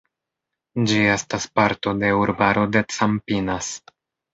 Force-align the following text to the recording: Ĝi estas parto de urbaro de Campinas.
Ĝi 0.93 0.97
estas 1.17 1.47
parto 1.59 1.95
de 2.03 2.13
urbaro 2.25 2.67
de 2.79 2.87
Campinas. 2.99 3.75